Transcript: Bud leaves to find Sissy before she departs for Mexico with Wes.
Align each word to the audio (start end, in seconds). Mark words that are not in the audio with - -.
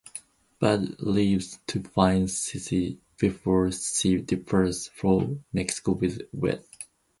Bud 0.57 0.99
leaves 0.99 1.59
to 1.67 1.83
find 1.83 2.27
Sissy 2.27 2.97
before 3.19 3.71
she 3.71 4.17
departs 4.17 4.87
for 4.87 5.37
Mexico 5.53 5.91
with 5.91 6.23
Wes. 6.33 6.65